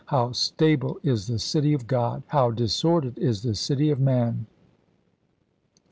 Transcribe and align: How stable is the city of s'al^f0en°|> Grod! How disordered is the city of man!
How 0.07 0.31
stable 0.31 0.99
is 1.03 1.27
the 1.27 1.37
city 1.37 1.73
of 1.73 1.85
s'al^f0en°|> 1.85 2.13
Grod! 2.23 2.23
How 2.29 2.49
disordered 2.49 3.19
is 3.19 3.43
the 3.43 3.53
city 3.53 3.91
of 3.91 3.99
man! 3.99 4.47